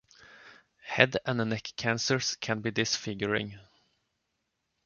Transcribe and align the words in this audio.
Head 0.81 1.17
and 1.27 1.47
neck 1.47 1.73
cancers 1.77 2.35
can 2.37 2.61
be 2.61 2.71
disfiguring. 2.71 3.59